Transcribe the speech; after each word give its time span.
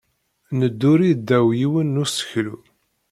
Nedduri 0.57 1.09
ddaw 1.19 1.47
yiwen 1.59 1.89
n 1.97 2.01
useklu. 2.03 2.55